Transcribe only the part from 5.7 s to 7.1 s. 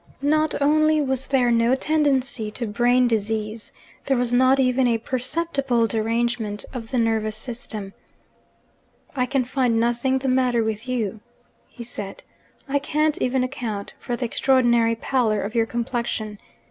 derangement of the